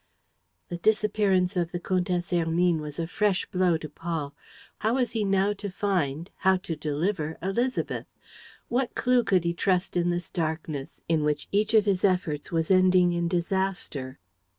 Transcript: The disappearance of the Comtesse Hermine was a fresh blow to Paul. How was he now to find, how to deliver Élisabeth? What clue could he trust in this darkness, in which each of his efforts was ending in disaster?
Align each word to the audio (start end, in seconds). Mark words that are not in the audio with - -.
The 0.69 0.77
disappearance 0.79 1.55
of 1.55 1.71
the 1.71 1.79
Comtesse 1.79 2.31
Hermine 2.31 2.81
was 2.81 2.97
a 2.97 3.05
fresh 3.05 3.45
blow 3.45 3.77
to 3.77 3.87
Paul. 3.87 4.33
How 4.79 4.95
was 4.95 5.11
he 5.11 5.23
now 5.23 5.53
to 5.53 5.69
find, 5.69 6.31
how 6.37 6.57
to 6.57 6.75
deliver 6.75 7.37
Élisabeth? 7.39 8.07
What 8.67 8.95
clue 8.95 9.23
could 9.23 9.43
he 9.43 9.53
trust 9.53 9.95
in 9.95 10.09
this 10.09 10.31
darkness, 10.31 11.01
in 11.07 11.21
which 11.23 11.47
each 11.51 11.75
of 11.75 11.85
his 11.85 12.03
efforts 12.03 12.51
was 12.51 12.71
ending 12.71 13.13
in 13.13 13.27
disaster? 13.27 14.17